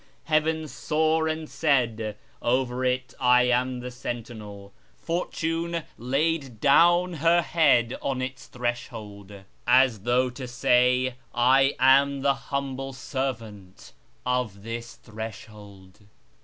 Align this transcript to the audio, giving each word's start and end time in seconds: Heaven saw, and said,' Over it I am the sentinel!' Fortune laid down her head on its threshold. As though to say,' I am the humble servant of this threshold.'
Heaven 0.23 0.67
saw, 0.67 1.25
and 1.27 1.47
said,' 1.47 2.17
Over 2.41 2.83
it 2.83 3.13
I 3.19 3.43
am 3.43 3.81
the 3.81 3.91
sentinel!' 3.91 4.73
Fortune 5.07 5.83
laid 5.95 6.59
down 6.59 7.13
her 7.13 7.43
head 7.43 7.95
on 8.01 8.19
its 8.19 8.47
threshold. 8.47 9.43
As 9.67 9.99
though 9.99 10.31
to 10.31 10.47
say,' 10.47 11.17
I 11.35 11.75
am 11.79 12.21
the 12.23 12.33
humble 12.33 12.93
servant 12.93 13.93
of 14.25 14.63
this 14.63 14.95
threshold.' 14.95 15.99